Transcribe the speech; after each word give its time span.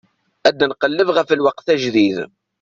Ad 0.47 0.59
nqelleb 0.69 1.09
ɣef 1.17 1.29
lweqt 1.39 1.67
ajdid. 1.73 2.17